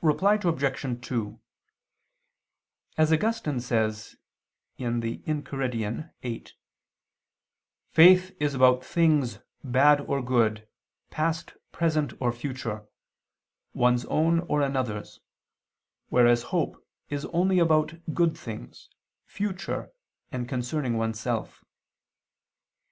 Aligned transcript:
Reply 0.00 0.38
Obj. 0.40 1.00
2: 1.08 1.40
As 2.96 3.12
Augustine 3.12 3.58
says 3.58 4.14
(Enchiridion 4.78 6.12
viii), 6.22 6.46
"faith 7.90 8.30
is 8.38 8.54
about 8.54 8.84
things, 8.84 9.40
bad 9.64 10.02
or 10.02 10.22
good, 10.22 10.68
past, 11.10 11.54
present, 11.72 12.12
or 12.20 12.30
future, 12.30 12.86
one's 13.74 14.04
own 14.04 14.38
or 14.48 14.62
another's; 14.62 15.18
whereas 16.10 16.44
hope 16.54 16.76
is 17.10 17.24
only 17.32 17.58
about 17.58 17.92
good 18.14 18.38
things, 18.38 18.88
future 19.24 19.90
and 20.30 20.48
concerning 20.48 20.96
oneself." 20.96 21.64